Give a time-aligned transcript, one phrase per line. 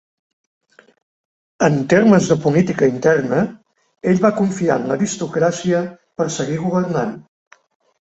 [1.67, 3.43] En termes de política interna,
[4.13, 5.87] ell va confiar en l'aristocràcia
[6.19, 7.19] per seguir governant.